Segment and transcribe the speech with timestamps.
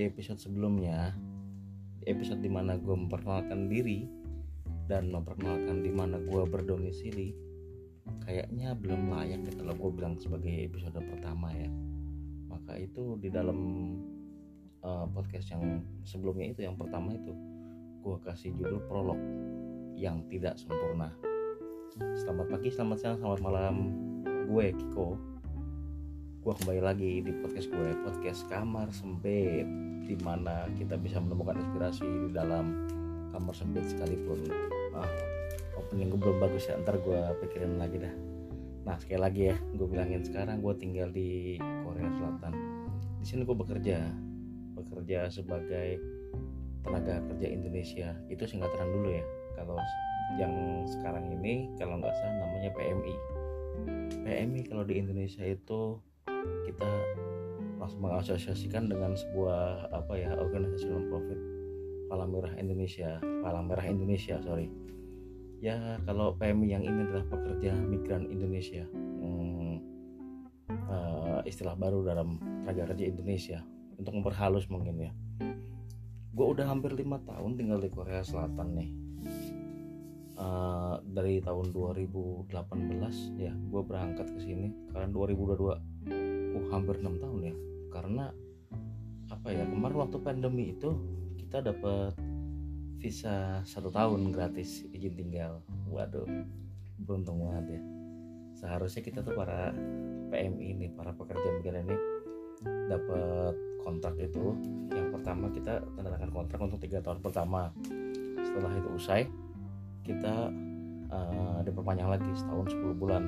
[0.00, 1.12] di episode sebelumnya
[2.00, 4.08] di episode di mana gue memperkenalkan diri
[4.88, 7.36] dan memperkenalkan di mana gue berdomisili
[8.24, 11.68] kayaknya belum layak ya kalau gue bilang sebagai episode pertama ya.
[12.48, 13.60] Maka itu di dalam
[14.80, 17.36] uh, podcast yang sebelumnya itu yang pertama itu
[18.00, 19.20] gue kasih judul prolog
[20.00, 21.12] yang tidak sempurna.
[22.16, 23.76] Selamat pagi selamat siang selamat malam.
[24.48, 25.29] Gue Kiko
[26.40, 29.68] gue kembali lagi di podcast gue podcast kamar sempit
[30.08, 32.88] di mana kita bisa menemukan inspirasi di dalam
[33.28, 34.48] kamar sempit sekalipun.
[34.96, 35.04] Ah
[35.76, 38.14] opening gue belum bagus ya ntar gue pikirin lagi dah.
[38.88, 42.52] Nah sekali lagi ya gue bilangin sekarang gue tinggal di Korea Selatan.
[43.20, 44.00] Di sini gue bekerja
[44.80, 46.00] bekerja sebagai
[46.80, 48.16] tenaga kerja Indonesia.
[48.32, 49.24] Itu singkatan dulu ya
[49.60, 49.76] kalau
[50.40, 53.14] yang sekarang ini kalau nggak salah namanya PMI
[54.24, 56.00] PMI kalau di Indonesia itu
[56.68, 56.90] kita
[57.80, 61.40] langsung mengasosiasikan dengan sebuah apa ya organisasi non profit
[62.10, 63.22] Palang Merah Indonesia.
[63.22, 64.66] Palang Merah Indonesia sorry.
[65.62, 68.82] Ya kalau PMI yang ini adalah pekerja migran Indonesia.
[68.90, 69.78] Hmm,
[70.90, 73.62] uh, istilah baru dalam tenaga kerja Indonesia.
[73.94, 75.12] Untuk memperhalus mungkin ya.
[76.34, 78.90] Gue udah hampir lima tahun tinggal di Korea Selatan nih.
[80.40, 82.48] Uh, dari tahun 2018
[83.38, 84.74] ya gue berangkat ke sini.
[84.90, 87.54] Karena 2022 uh hampir enam tahun ya.
[87.90, 88.24] Karena
[89.30, 90.94] apa ya kemarin waktu pandemi itu
[91.36, 92.14] kita dapat
[93.00, 95.60] visa satu tahun gratis izin tinggal.
[95.90, 96.26] Waduh
[97.02, 97.82] beruntung banget ya.
[98.60, 99.72] Seharusnya kita tuh para
[100.30, 101.96] PMI ini para pekerja migran ini
[102.86, 104.54] dapat kontrak itu.
[104.92, 107.72] Yang pertama kita tanda kontrak untuk tiga tahun pertama.
[108.40, 109.26] Setelah itu usai
[110.04, 110.50] kita
[111.12, 113.22] uh, diperpanjang lagi setahun 10 bulan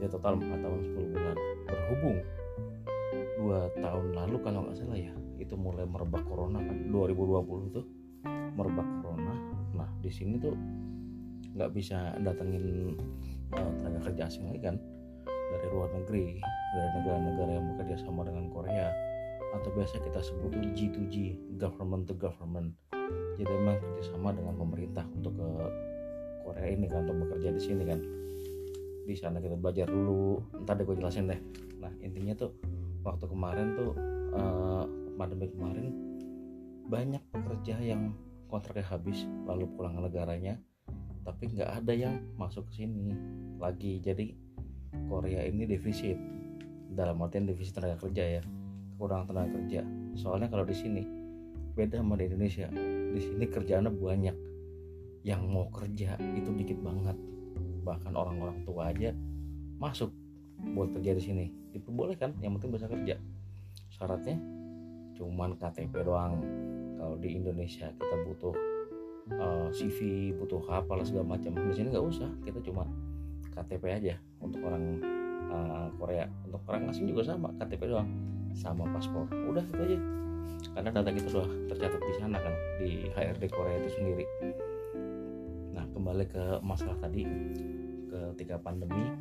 [0.00, 1.36] ya total 4 tahun 10 bulan.
[1.68, 2.18] Berhubung
[3.40, 7.86] dua tahun lalu kalau nggak salah ya itu mulai merebak corona kan 2020 tuh
[8.54, 9.34] merebak corona.
[9.72, 10.52] Nah di sini tuh
[11.56, 12.94] nggak bisa datengin
[13.56, 14.76] uh, tenaga kerja asing lagi kan
[15.50, 16.38] dari luar negeri
[16.76, 18.92] dari negara-negara yang bekerja sama dengan Korea.
[19.50, 21.16] Atau biasa kita sebut tuh G2G
[21.58, 22.70] government to government.
[23.34, 25.48] Jadi memang kerjasama dengan pemerintah untuk ke
[26.46, 27.98] Korea ini kan untuk bekerja di sini kan
[29.04, 30.40] di sana kita belajar dulu.
[30.64, 31.40] Ntar deh gue jelasin deh.
[31.80, 32.56] Nah intinya tuh
[33.00, 33.92] waktu kemarin tuh
[34.36, 34.84] uh,
[35.16, 35.92] pandemi kemarin
[36.90, 38.12] banyak pekerja yang
[38.50, 40.58] kontraknya habis lalu pulang ke negaranya
[41.20, 43.12] tapi nggak ada yang masuk ke sini
[43.60, 44.00] lagi.
[44.00, 44.32] Jadi
[45.06, 46.16] Korea ini defisit.
[46.90, 48.42] Dalam artian defisit tenaga kerja ya.
[48.96, 49.80] Kekurangan tenaga kerja.
[50.18, 51.02] Soalnya kalau di sini
[51.76, 52.66] beda sama di Indonesia.
[53.14, 54.36] Di sini kerjaannya banyak.
[55.22, 57.16] Yang mau kerja itu dikit banget
[57.82, 59.10] bahkan orang-orang tua aja
[59.80, 60.12] masuk
[60.76, 61.46] buat kerja di sini.
[61.72, 63.16] Diperbolehkan yang penting bisa kerja.
[63.96, 64.36] Syaratnya
[65.16, 66.40] cuman KTP doang.
[67.00, 68.54] Kalau di Indonesia kita butuh
[69.40, 69.98] uh, eh, CV
[70.36, 71.56] butuh apa lah segala macam.
[71.56, 72.84] Di sini nggak usah kita cuma
[73.56, 74.14] KTP aja
[74.44, 74.84] untuk orang
[75.48, 76.28] uh, Korea.
[76.44, 78.08] Untuk orang asing juga sama KTP doang.
[78.52, 79.24] Sama paspor.
[79.48, 79.98] Udah itu aja.
[80.76, 84.24] Karena data kita sudah tercatat di sana kan di HRD Korea itu sendiri
[86.00, 87.28] kembali ke masalah tadi
[88.08, 89.12] ketika pandemi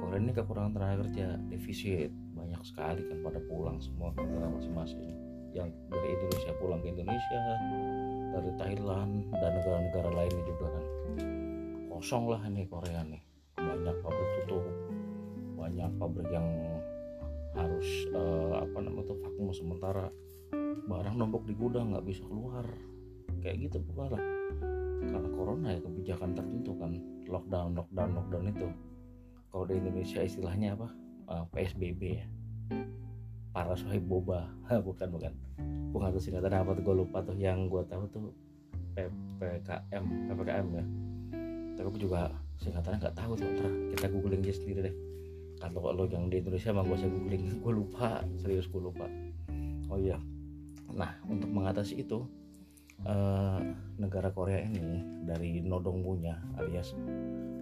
[0.00, 2.08] Korea ini kekurangan tenaga kerja defisit.
[2.32, 5.12] Banyak sekali kan pada pulang semua ke negara masing-masing.
[5.52, 7.42] Yang dari Indonesia pulang ke Indonesia
[8.32, 10.84] dari Thailand dan negara-negara lainnya juga kan.
[11.92, 13.20] Kosong lah ini Korea nih.
[13.60, 14.64] Banyak pabrik tutup.
[15.60, 16.48] Banyak pabrik yang
[17.52, 20.08] harus uh, apa namanya tuh vakum sementara.
[20.88, 22.64] Barang numpuk di gudang nggak bisa keluar.
[23.44, 24.40] Kayak gitu pokoknya
[25.00, 26.92] karena corona ya kebijakan tertentu kan
[27.24, 28.68] lockdown lockdown lockdown itu.
[29.50, 30.88] Kalau di Indonesia istilahnya apa?
[31.30, 32.26] Eh, PSBB ya.
[33.50, 34.46] Para sohib boba.
[34.86, 35.32] Bukan bukan.
[35.90, 37.34] Bukan tuh singkatan apa tuh gue lupa tuh.
[37.34, 38.24] Yang gue tahu tuh
[38.94, 40.84] PPKM PPKM ya.
[41.74, 42.30] Tapi gue juga
[42.60, 44.96] singkatannya nggak tahu tuh terus kita googling aja sendiri deh.
[45.60, 47.42] Kalau lo yang di Indonesia mah gue usah googling.
[47.58, 49.06] Gue lupa serius gue lupa.
[49.90, 50.18] Oh iya.
[50.94, 52.22] Nah untuk mengatasi itu
[53.06, 53.60] uh,
[54.00, 56.96] negara Korea ini dari Nodong punya alias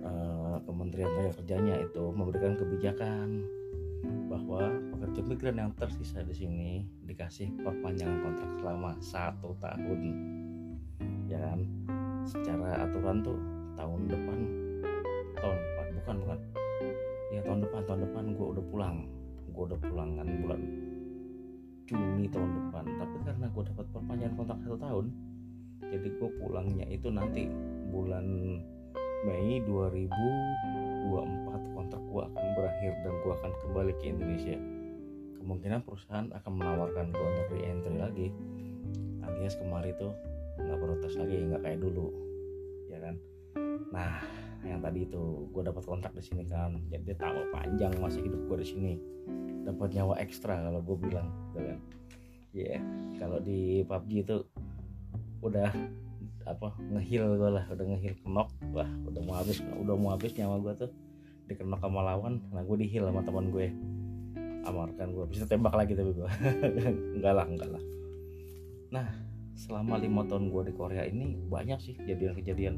[0.03, 3.45] uh, Kementerian Tenaga Kerjanya itu memberikan kebijakan
[4.31, 6.71] bahwa pekerja migran yang tersisa di sini
[7.03, 10.01] dikasih perpanjangan kontrak selama satu tahun.
[11.27, 11.61] Ya kan?
[12.29, 13.41] Secara aturan tuh
[13.75, 14.39] tahun depan
[15.39, 16.39] tahun depan bukan bukan.
[17.29, 18.97] Ya tahun depan tahun depan gue udah pulang.
[19.51, 20.61] Gue udah pulang kan bulan
[21.89, 22.85] Juni tahun depan.
[22.85, 25.07] Tapi karena gue dapat perpanjangan kontrak satu tahun
[25.87, 27.47] jadi gue pulangnya itu nanti
[27.89, 28.27] bulan
[29.27, 34.55] Mei 2024 kontrak gue akan berakhir dan gue akan kembali ke Indonesia.
[35.43, 38.31] Kemungkinan perusahaan akan menawarkan gue untuk re-entry lagi.
[39.27, 40.15] Alias kemarin tuh
[40.59, 42.15] nggak perlu tes lagi nggak kayak dulu.
[42.87, 43.19] Ya kan?
[43.91, 44.23] Nah
[44.63, 46.79] yang tadi itu gue dapat kontrak di sini kan.
[46.87, 48.93] Jadi tambah panjang masa hidup gue di sini.
[49.67, 51.79] Dapat nyawa ekstra kalau gue bilang gitu kan?
[52.55, 52.81] Ya yeah.
[53.19, 54.47] kalau di PUBG itu
[55.39, 55.71] udah
[56.49, 60.57] apa ngehil gue lah udah ngehil kenok wah udah mau habis udah mau habis nyawa
[60.65, 60.93] gue tuh.
[61.49, 63.73] Dikenok sama lawan nah gue dihil sama teman gue
[64.69, 66.29] amarkan gue bisa tembak lagi tapi gue
[67.17, 67.83] enggak lah enggak lah.
[68.93, 69.09] Nah
[69.59, 72.77] selama lima tahun gue di Korea ini banyak sih kejadian-kejadian.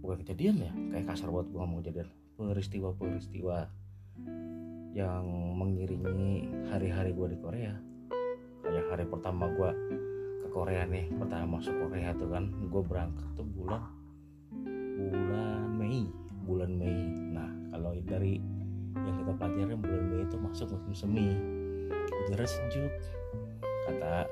[0.00, 2.08] Bukan kejadian ya kayak kasar buat gue ngomong kejadian.
[2.40, 3.58] Peristiwa-peristiwa
[4.96, 5.24] yang
[5.54, 7.74] mengiringi hari-hari gue di Korea.
[8.64, 9.70] Kayak hari pertama gue
[10.50, 13.82] Korea nih pertama masuk Korea tuh kan gue berangkat tuh bulan
[14.98, 16.10] bulan Mei
[16.44, 16.98] bulan Mei.
[17.30, 18.42] Nah kalau dari
[18.98, 21.28] yang kita pelajarin bulan Mei itu masuk musim semi.
[22.26, 22.90] Udara sejuk
[23.86, 24.26] kata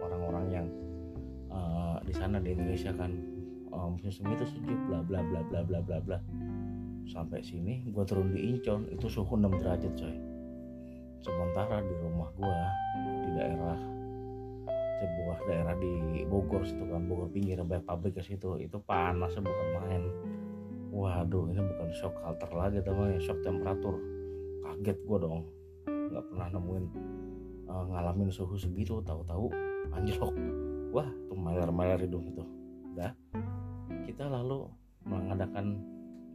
[0.00, 0.66] orang-orang yang
[1.50, 3.12] uh, di sana di Indonesia kan.
[3.74, 6.18] Uh, musim semi itu sejuk bla bla bla bla bla bla bla.
[7.10, 10.16] Sampai sini gue turun di Incheon itu suhu 6 derajat coy.
[11.20, 12.58] Sementara di rumah gue
[13.28, 13.93] di daerah
[15.00, 18.58] sebuah daerah di Bogor situ kan Bogor pinggir banyak pabrik ke situ.
[18.60, 20.02] Itu panasnya bukan main.
[20.94, 23.98] Waduh ini bukan shock halter lagi teman shock temperatur
[24.62, 25.42] kaget gue dong.
[25.86, 26.84] Nggak pernah nemuin
[27.66, 29.50] uh, ngalamin suhu segitu tahu-tahu
[29.90, 30.34] anjlok.
[30.94, 32.42] Wah tuh maler-maler hidung itu.
[32.94, 33.10] Udah
[34.06, 34.70] kita lalu
[35.02, 35.82] mengadakan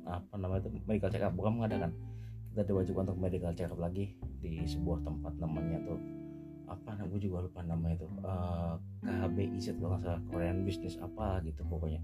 [0.04, 1.32] apa namanya itu medical check up.
[1.32, 1.92] Bukan mengadakan
[2.52, 4.12] kita diwajibkan untuk medical check up lagi
[4.44, 6.19] di sebuah tempat namanya tuh
[6.70, 11.66] apa gue juga lupa namanya itu uh, KHBIZ kalau nggak salah Korean Business apa gitu
[11.66, 12.02] pokoknya.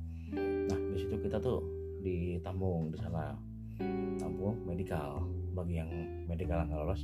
[0.69, 1.61] Nah di situ kita tuh
[2.01, 3.37] ditampung di sana.
[4.17, 5.21] Tampung medikal
[5.53, 5.89] bagi yang
[6.27, 7.03] medikal nggak lolos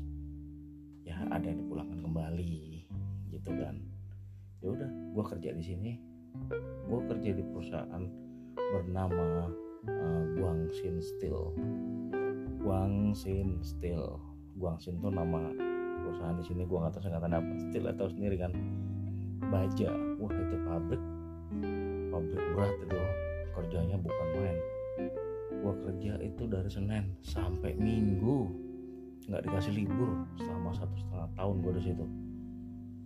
[1.05, 2.87] ya ada yang dipulangkan kembali
[3.29, 3.75] gitu kan.
[4.61, 5.91] Ya udah gue kerja di sini.
[6.89, 8.03] Gue kerja di perusahaan
[8.55, 9.49] bernama
[9.89, 11.53] uh, Guangxin Steel.
[12.61, 14.17] Guangxin Steel.
[14.55, 15.70] Guangxin tuh nama
[16.11, 18.51] perusahaan di sini gue nggak tahu singkatan apa Steel atau sendiri kan.
[19.47, 21.03] Baja wah itu pabrik.
[22.11, 22.99] Pabrik berat itu
[23.55, 24.57] kerjanya bukan main.
[25.63, 28.51] Gue kerja itu dari Senin sampai Minggu.
[29.31, 32.05] Nggak dikasih libur selama satu setengah tahun gue di situ.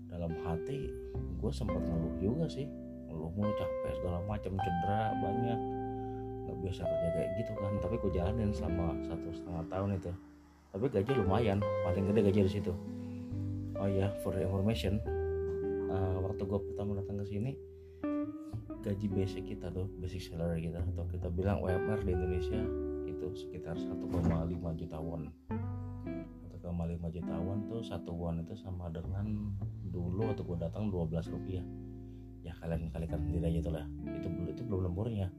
[0.09, 2.65] Dalam hati gue sempat ngeluh juga sih.
[3.05, 5.59] Ngeluh mulu capek segala macam cedera banyak.
[6.49, 10.11] Nggak biasa kerja kayak gitu kan tapi gue jalanin selama satu setengah tahun itu.
[10.73, 12.94] Tapi gaji lumayan paling gede gaji di situ
[13.85, 14.97] oh ya for information
[15.93, 17.53] uh, waktu gue pertama datang ke sini
[18.81, 22.57] gaji basic kita tuh basic salary kita atau kita bilang UMR di Indonesia
[23.05, 24.01] itu sekitar 1,5
[24.81, 25.29] juta won.
[25.53, 26.65] 1,5
[27.13, 29.53] juta won tuh satu won itu sama dengan
[29.89, 31.65] dulu waktu gue datang 12 rupiah.
[32.45, 33.85] Ya kalian kalikan sendiri aja tuh lah.
[34.21, 35.33] Itu itu belum lemburnya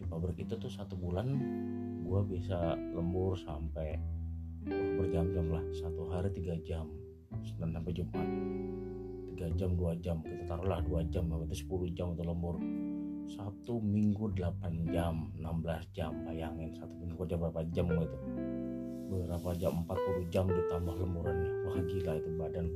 [0.00, 1.36] di pabrik itu tuh satu bulan
[2.00, 4.00] gue bisa lembur sampai
[5.00, 5.64] berjam-jam lah.
[5.76, 6.88] Satu hari tiga jam
[7.42, 8.28] Senin sampai Jumat.
[9.34, 10.16] 3 jam 2 jam.
[10.22, 12.56] Kita taruhlah 2 jam berarti 10 jam untuk lembur.
[13.24, 16.12] Satu minggu 8 jam 16 jam.
[16.22, 18.18] Bayangin satu minggu kerja berapa jam itu?
[19.10, 19.72] Berapa jam?
[19.88, 21.50] 40 jam ditambah lemburannya.
[21.66, 22.66] Wah gila itu badan.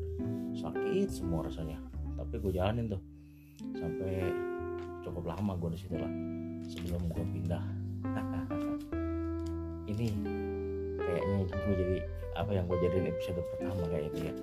[0.57, 1.79] Sakit semua rasanya.
[2.19, 3.03] Tapi gue jalanin tuh.
[3.79, 4.27] Sampai
[5.07, 6.13] cukup lama gue di situ lah
[6.67, 7.65] sebelum gue pindah.
[9.93, 10.09] Ini
[11.09, 11.99] kayaknya gue jadi
[12.37, 14.35] apa yang gue jadiin episode pertama kayak itu ya.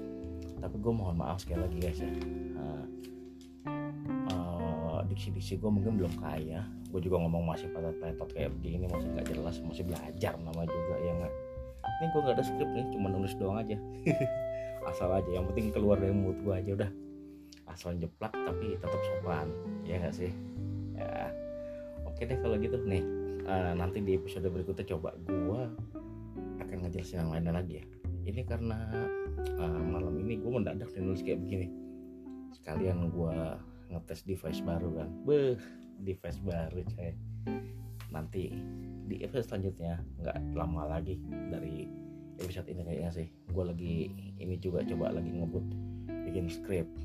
[0.66, 2.12] Tapi gue mohon maaf sekali lagi guys ya.
[2.58, 2.86] Uh,
[4.34, 6.66] uh, diksi-diksi gue mungkin belum kaya.
[6.90, 10.96] Gue juga ngomong masih pada petot kayak begini masih nggak jelas masih belajar nama juga
[11.00, 11.34] ya nggak?
[11.86, 13.78] Ini gue nggak ada skrip nih cuma nulis doang aja.
[14.90, 16.92] Asal aja yang penting keluar dari mulut gue aja udah.
[17.70, 19.48] Asal jeplak tapi tetap sopan
[19.86, 20.32] ya nggak sih?
[20.98, 21.32] Ya.
[22.10, 23.04] Oke deh kalau gitu nih.
[23.46, 25.62] Uh, nanti di episode berikutnya coba gue
[26.96, 27.86] ngejelasin yang lainnya lagi ya.
[28.26, 28.80] Ini karena
[29.60, 31.68] uh, malam ini gue mendadak dan nulis kayak begini.
[32.56, 33.36] Sekalian gue
[33.92, 35.12] ngetes device baru kan.
[35.28, 35.60] Beh
[36.00, 37.12] device baru coy.
[38.16, 38.48] Nanti
[39.12, 41.20] di episode selanjutnya nggak lama lagi
[41.52, 41.84] dari
[42.40, 43.28] episode ini kayaknya sih.
[43.52, 43.96] Gue lagi
[44.40, 45.66] ini juga coba lagi ngebut
[46.32, 46.96] bikin script.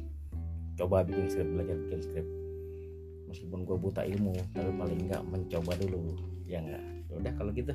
[0.78, 2.30] Coba bikin script belajar bikin script.
[3.26, 6.14] Meskipun gue buta ilmu tapi paling nggak mencoba dulu
[6.47, 6.85] ya nggak?
[7.11, 7.75] Ya udah kalau gitu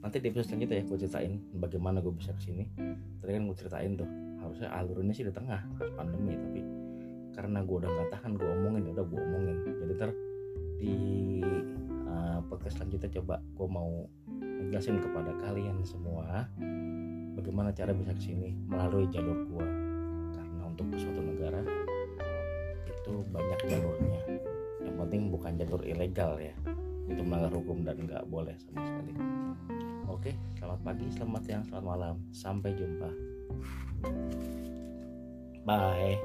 [0.00, 2.64] nanti di episode selanjutnya ya gue ceritain bagaimana gue bisa ke sini.
[3.20, 4.08] Tadi kan gue ceritain tuh
[4.40, 6.60] harusnya alurnya sih di tengah pas pandemi tapi
[7.36, 9.56] karena gue udah nggak tahan gue omongin ya udah gue omongin.
[9.64, 10.10] Jadi ter
[10.80, 10.96] di
[12.08, 14.08] uh, podcast selanjutnya coba gue mau
[14.40, 16.48] ngejelasin kepada kalian semua
[17.36, 19.68] bagaimana cara bisa ke sini melalui jalur gua.
[20.32, 21.60] Karena untuk suatu negara
[22.88, 24.20] itu banyak jalurnya.
[24.80, 26.56] Yang penting bukan jalur ilegal ya
[27.10, 29.12] itu melanggar hukum dan nggak boleh sama sekali.
[30.06, 32.14] Oke selamat pagi selamat siang selamat malam.
[32.30, 33.10] Sampai jumpa.
[35.66, 36.16] Bye